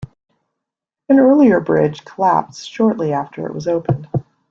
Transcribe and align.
An 1.09 1.19
earlier 1.19 1.59
bridge 1.59 2.03
collapsed 2.05 2.67
shortly 2.67 3.13
after 3.13 3.45
it 3.47 3.67
opened. 3.67 4.07